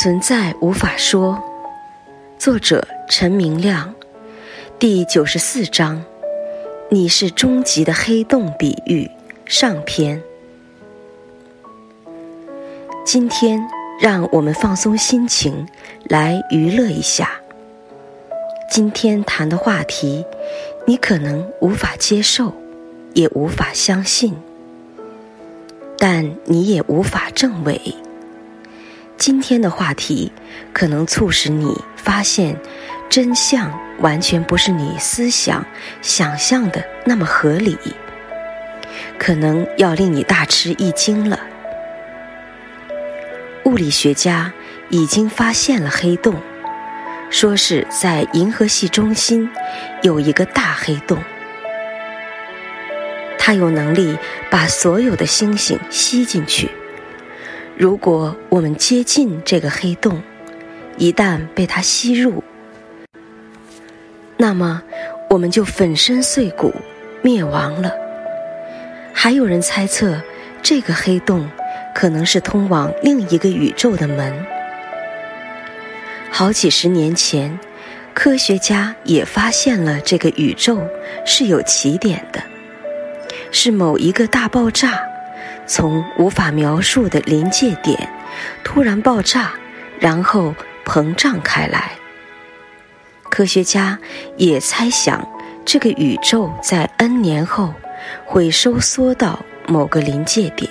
[0.00, 1.38] 存在无法说。
[2.38, 3.94] 作者陈明亮，
[4.78, 6.02] 第九十四章。
[6.88, 9.06] 你是终极的黑洞比喻
[9.44, 10.18] 上篇。
[13.04, 13.60] 今天
[14.00, 15.68] 让我们放松心情，
[16.04, 17.38] 来娱乐一下。
[18.70, 20.24] 今天谈的话题，
[20.86, 22.54] 你可能无法接受，
[23.12, 24.34] 也无法相信，
[25.98, 27.78] 但你也无法证伪。
[29.20, 30.32] 今天的话题
[30.72, 32.58] 可能促使你发现，
[33.10, 35.62] 真相完全不是你思想
[36.00, 37.76] 想象的那么合理，
[39.18, 41.38] 可能要令你大吃一惊了。
[43.66, 44.50] 物理学家
[44.88, 46.34] 已经发现了黑洞，
[47.28, 49.46] 说是在银河系中心
[50.00, 51.22] 有一个大黑洞，
[53.38, 54.16] 它有能力
[54.50, 56.70] 把所有的星星吸进去。
[57.80, 60.20] 如果我们接近这个黑洞，
[60.98, 62.44] 一旦被它吸入，
[64.36, 64.82] 那么
[65.30, 66.74] 我们就粉身碎骨、
[67.22, 67.90] 灭亡了。
[69.14, 70.20] 还有人猜测，
[70.60, 71.48] 这个黑洞
[71.94, 74.44] 可能是通往另一个宇宙的门。
[76.30, 77.58] 好几十年前，
[78.12, 80.86] 科学家也发现了这个宇宙
[81.24, 82.42] 是有起点的，
[83.50, 85.00] 是某一个大爆炸。
[85.72, 88.12] 从无法描述的临界点
[88.64, 89.52] 突然爆炸，
[90.00, 90.52] 然后
[90.84, 91.92] 膨胀开来。
[93.28, 93.96] 科学家
[94.36, 95.24] 也猜想，
[95.64, 97.72] 这个宇宙在 N 年后
[98.24, 100.68] 会收缩到某个临界点。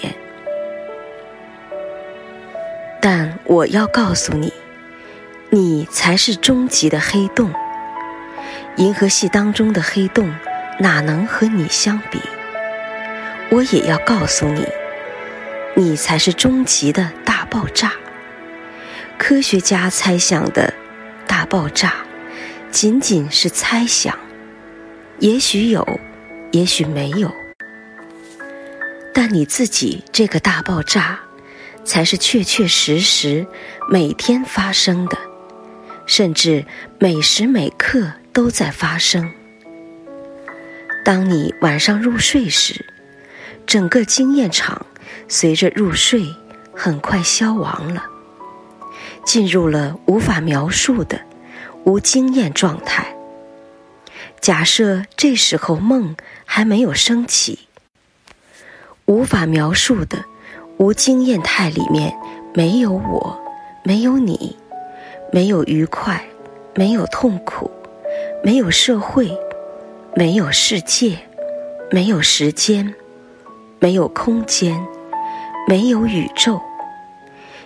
[3.00, 4.52] 但我要告诉你，
[5.50, 7.54] 你才是终极的黑洞。
[8.76, 10.30] 银河系当中的黑洞
[10.78, 12.20] 哪能和你相比？
[13.50, 14.68] 我也要告诉你。
[15.80, 17.94] 你才是终极的大爆炸。
[19.18, 20.74] 科学家猜想的
[21.26, 21.94] 大爆炸，
[22.70, 24.20] 仅仅是猜想，
[25.20, 25.88] 也许有，
[26.52, 27.34] 也许没有。
[29.14, 31.18] 但你自己这个大爆炸，
[31.86, 33.48] 才是确确实实
[33.90, 35.18] 每天发生的，
[36.06, 36.66] 甚至
[37.00, 39.32] 每时每刻都在发生。
[41.06, 42.86] 当你晚上入睡时，
[43.66, 44.86] 整个经验场。
[45.28, 46.34] 随着入睡，
[46.74, 48.04] 很快消亡了，
[49.26, 51.20] 进入了无法描述的
[51.84, 53.16] 无经验状态。
[54.42, 56.16] 假设这时候梦
[56.46, 57.60] 还没有升起，
[59.06, 60.24] 无法描述的
[60.78, 62.14] 无经验态里面
[62.54, 63.38] 没有我，
[63.84, 64.58] 没有你，
[65.32, 66.24] 没有愉快，
[66.74, 67.70] 没有痛苦，
[68.44, 69.30] 没有社会，
[70.16, 71.18] 没有世界，
[71.92, 72.94] 没有时间，
[73.80, 74.80] 没有空间。
[75.70, 76.60] 没有宇宙，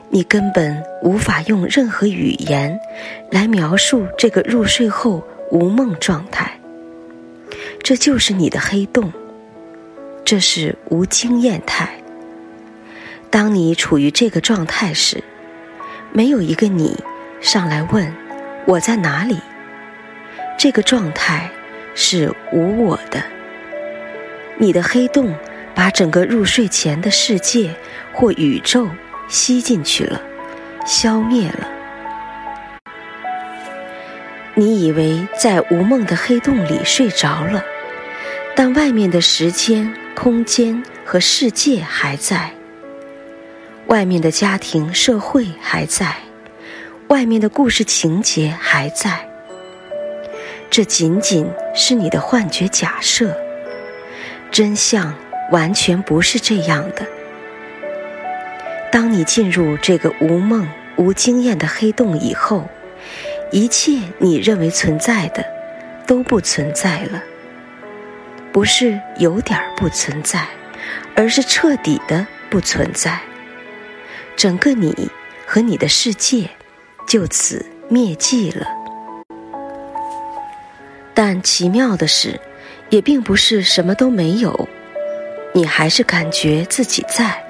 [0.10, 2.78] 你根本无法用任何语言
[3.32, 6.52] 来描述这个入睡后无梦状态。
[7.82, 9.10] 这就是你的黑洞，
[10.26, 11.88] 这是无经验态。
[13.30, 15.24] 当你处于这个状态时，
[16.12, 17.02] 没有一个你
[17.40, 18.14] 上来问
[18.66, 19.40] 我在哪里。
[20.58, 21.50] 这个状态
[21.96, 23.24] 是无我的，
[24.58, 25.34] 你的黑洞。
[25.76, 27.74] 把整个入睡前的世界
[28.14, 28.88] 或宇宙
[29.28, 30.22] 吸进去了，
[30.86, 31.70] 消灭了。
[34.56, 37.64] 你以为在无梦的黑洞里睡着了，
[38.56, 42.52] 但外面的时间、空间和世界还在，
[43.88, 46.16] 外面的家庭、社会还在，
[47.08, 49.28] 外面的故事情节还在。
[50.70, 53.36] 这仅仅是你的幻觉假设，
[54.52, 55.14] 真相。
[55.52, 57.06] 完全不是这样的。
[58.92, 62.70] 当你进入这个无梦、无经验的黑洞以后，
[63.52, 65.44] 一切你认为存在的
[66.06, 67.24] 都不存在了。
[68.52, 70.48] 不是有点不存在，
[71.16, 73.20] 而是彻底的不存在。
[74.36, 75.10] 整个你
[75.46, 76.48] 和你的世界
[77.08, 78.68] 就此灭迹了。
[81.16, 82.40] 但奇妙的是，
[82.90, 84.70] 也并不是什么都没有。
[85.56, 87.44] 你还是感觉自己在，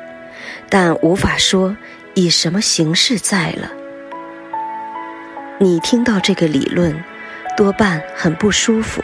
[0.70, 1.76] 但无法说
[2.14, 3.72] 以什么形式在了。
[5.60, 7.02] 你听到这个理论，
[7.56, 9.02] 多半很不舒服，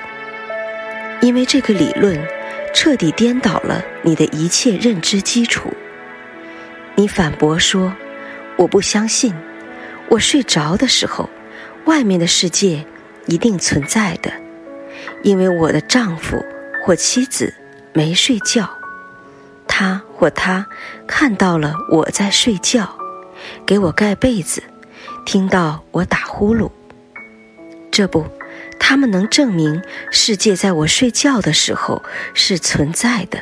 [1.22, 2.22] 因为这个理论
[2.74, 5.74] 彻底颠倒了你的一切认知基础。
[6.96, 7.96] 你反驳说
[8.58, 9.34] ：“我不相信，
[10.10, 11.30] 我睡着的时候，
[11.86, 12.84] 外面的世界
[13.28, 14.30] 一定存在的，
[15.24, 16.44] 因为我的丈夫
[16.84, 17.54] 或妻子
[17.94, 18.70] 没睡觉。”
[19.80, 20.68] 他或她
[21.08, 22.90] 看到了我在睡觉，
[23.66, 24.62] 给我盖被子，
[25.26, 26.70] 听到我打呼噜。
[27.90, 28.26] 这不，
[28.78, 29.82] 他们能证明
[30.12, 32.04] 世界在我睡觉的时候
[32.34, 33.42] 是存在的。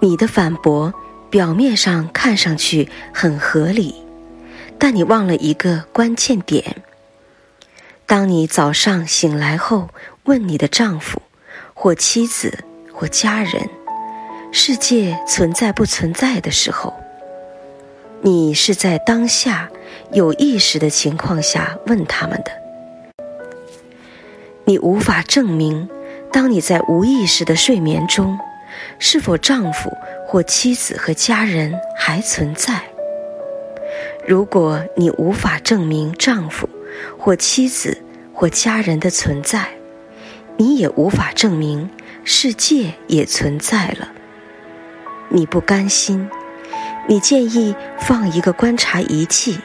[0.00, 0.92] 你的反驳
[1.30, 3.94] 表面上看上去很合理，
[4.76, 6.82] 但你忘了一个关键点。
[8.06, 9.90] 当你早上醒来后
[10.24, 11.22] 问你的丈夫、
[11.74, 13.70] 或妻子、或家人，
[14.56, 16.94] 世界存在不存在的时候，
[18.22, 19.68] 你是在当下
[20.12, 22.52] 有意识的情况下问他们的。
[24.64, 25.88] 你无法证明，
[26.30, 28.38] 当你在无意识的睡眠中。
[29.00, 29.90] 是否丈夫
[30.26, 32.80] 或妻子和家人还存在？
[34.24, 36.68] 如果你无法证明丈夫
[37.18, 37.98] 或妻子
[38.32, 39.68] 或家人的存在，
[40.56, 41.90] 你也无法证明
[42.24, 44.12] 世界也存在了。
[45.28, 46.28] 你不甘心，
[47.08, 49.58] 你建议放一个观察仪器，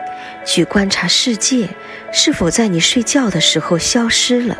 [0.45, 1.69] 去观察世界
[2.11, 4.57] 是否在你睡觉的时候消失了。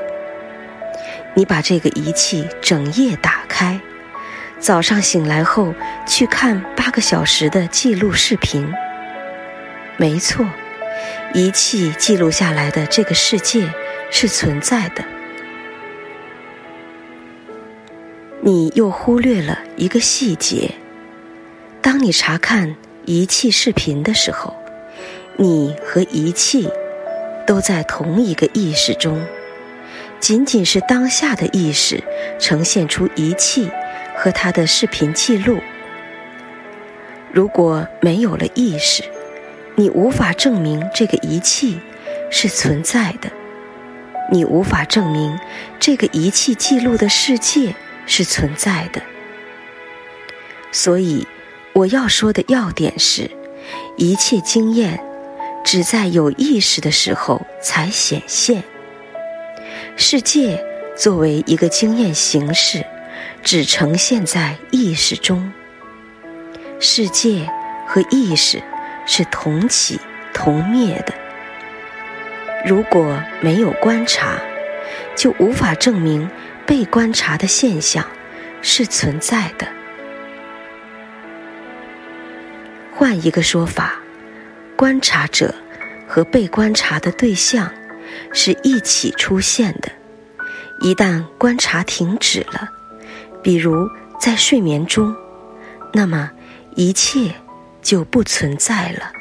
[1.36, 3.80] 你把这个仪器整夜打开。
[4.60, 5.74] 早上醒来后
[6.06, 8.70] 去看八个小时的记录视频。
[9.96, 10.46] 没错，
[11.34, 13.74] 仪器记录下来的这个世界
[14.12, 15.04] 是存在的。
[18.42, 20.72] 你又忽略了一个细节：
[21.82, 24.56] 当你查看仪器视频的时候，
[25.38, 26.70] 你和仪器
[27.46, 29.26] 都在同一个意识中，
[30.20, 32.04] 仅仅是当下的意识
[32.40, 33.70] 呈现出仪器。
[34.22, 35.62] 和他的视频记录。
[37.32, 39.02] 如果没有了意识，
[39.76, 41.80] 你无法证明这个仪器
[42.30, 43.32] 是存在的，
[44.30, 45.40] 你无法证明
[45.80, 47.74] 这个仪器记录的世界
[48.06, 49.02] 是存在的。
[50.74, 51.26] 所以，
[51.80, 53.32] 我要说的要点是：
[53.96, 55.00] 一切经验
[55.64, 58.64] 只在有意识的时候才显现。
[59.96, 60.62] 世界
[60.98, 62.86] 作为一个经验形式。
[63.42, 65.52] 只呈现在意识中。
[66.80, 67.50] 世界
[67.88, 68.62] 和意识
[69.06, 69.98] 是同起
[70.34, 71.14] 同灭的。
[72.66, 74.38] 如果没有观察，
[75.16, 76.30] 就无法证明
[76.66, 78.06] 被观察的现象
[78.62, 79.66] 是存在的。
[83.00, 83.98] 换一个说法，
[84.76, 85.56] 观察者
[86.06, 87.72] 和被观察的对象
[88.34, 89.90] 是一起出现的。
[90.82, 92.68] 一旦观察停止了，
[93.42, 93.88] 比如
[94.20, 95.16] 在睡眠中，
[95.94, 96.30] 那么
[96.76, 97.34] 一切
[97.82, 99.14] 就不存在了。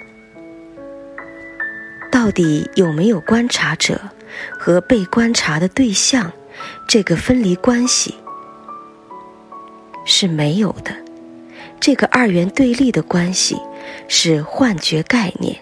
[2.10, 4.00] 到底有没有观察者
[4.58, 6.32] 和被观察的对象
[6.88, 8.16] 这个分离关系？
[10.04, 10.90] 是没有的。
[11.80, 13.56] 这个二元对立的关系
[14.08, 15.56] 是幻觉概念，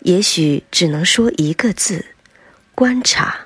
[0.00, 2.04] 也许只能说一个字：
[2.74, 3.36] 观察。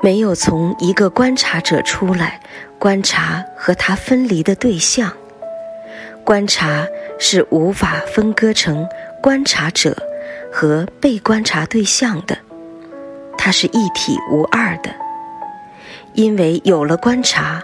[0.00, 2.40] 没有从一个观察者出来
[2.78, 5.12] 观察和他分离的对象，
[6.24, 6.86] 观察
[7.18, 8.88] 是无法分割成
[9.22, 9.96] 观察者
[10.52, 12.36] 和被观察对象的，
[13.38, 14.92] 它是一体无二的。
[16.14, 17.62] 因为有了观察，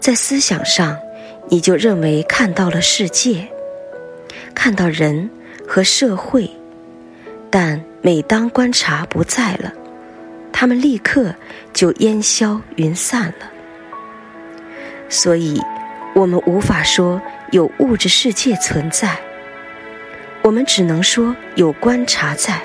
[0.00, 0.98] 在思想上
[1.48, 3.46] 你就认为看到了世界，
[4.54, 5.30] 看到人
[5.66, 6.50] 和社会，
[7.50, 9.72] 但每当观察不在了。
[10.52, 11.34] 他们立刻
[11.72, 13.50] 就烟消云散了，
[15.08, 15.60] 所以，
[16.14, 17.20] 我们无法说
[17.52, 19.16] 有物质世界存在，
[20.42, 22.60] 我们只能说有观察在。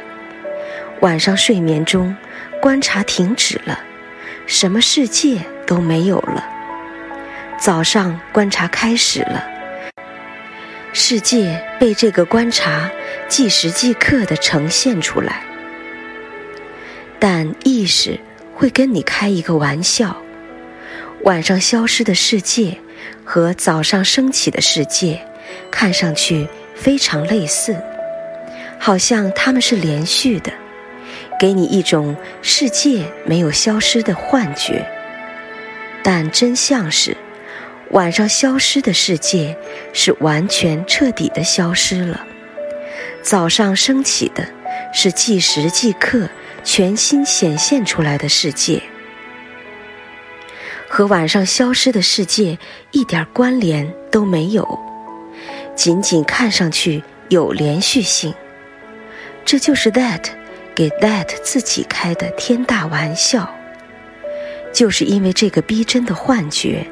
[1.01, 2.15] 晚上睡眠中，
[2.61, 3.79] 观察停止了，
[4.47, 6.43] 什么世界都没有了；
[7.61, 9.45] 早上观察开始了，
[10.93, 12.89] 世界被这个观察
[13.29, 15.43] 即时即刻的呈现出来。
[17.19, 18.19] 但意识
[18.55, 20.17] 会跟你开一个玩笑：
[21.21, 22.75] 晚上消失的世界
[23.23, 25.23] 和早上升起的世界，
[25.69, 27.79] 看上去非常类似，
[28.79, 30.51] 好像它们是连续的，
[31.39, 34.83] 给你一种世界没有消失的幻觉。
[36.01, 37.15] 但真相是，
[37.91, 39.57] 晚上消失的世界
[39.93, 42.25] 是完全彻底的消失了，
[43.21, 44.45] 早上升起的
[44.93, 46.27] 是即时即刻。
[46.63, 48.83] 全新显现出来的世界，
[50.87, 52.59] 和晚上消失的世界
[52.91, 54.79] 一点关联都没有，
[55.75, 58.31] 仅仅看上去有连续性。
[59.43, 60.25] 这就是 That
[60.75, 63.51] 给 That 自己开的天大玩笑。
[64.71, 66.85] 就是因为这个逼真的幻觉，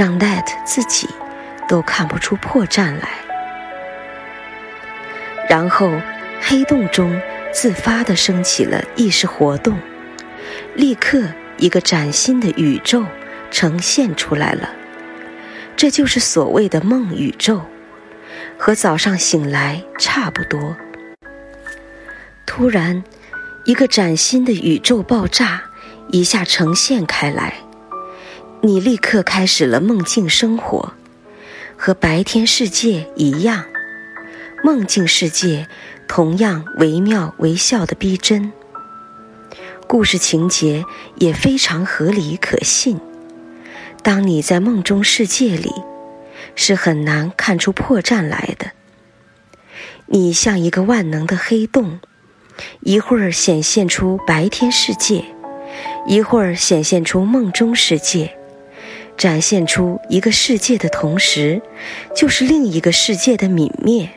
[0.00, 1.06] 让 That 自己
[1.68, 3.10] 都看不出破绽来。
[5.46, 5.92] 然后，
[6.40, 7.20] 黑洞中
[7.52, 9.78] 自发地升起了意识活动，
[10.74, 11.24] 立刻
[11.58, 13.04] 一个崭新的宇宙
[13.50, 14.70] 呈现出来了。
[15.76, 17.60] 这就是所谓的梦宇宙，
[18.56, 20.74] 和早上醒来差不多。
[22.46, 23.04] 突然，
[23.66, 25.62] 一个崭新的宇宙爆炸
[26.08, 27.52] 一下呈现开来，
[28.62, 30.92] 你立刻开始了梦境生活，
[31.78, 33.64] 和白天世界一样。
[34.62, 35.66] 梦境世界
[36.06, 38.52] 同样惟妙惟肖的逼真，
[39.86, 40.84] 故事情节
[41.16, 43.00] 也非常合理可信。
[44.02, 45.72] 当你在梦中世界里，
[46.54, 48.72] 是很难看出破绽来的。
[50.04, 52.00] 你像一个万能的黑洞，
[52.80, 55.24] 一会儿显现出白天世界，
[56.06, 58.36] 一会儿显现出梦中世界，
[59.20, 61.60] 展现出一个世界的同时，
[62.16, 64.08] 就是另一个世界的泯灭。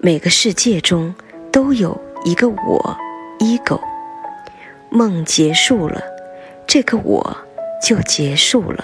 [0.00, 1.14] 每个世界中
[1.52, 2.96] 都有一个我
[3.40, 3.78] ，ego。
[4.88, 6.02] 梦结束了，
[6.66, 7.36] 这个我。
[7.82, 8.82] 就结束了。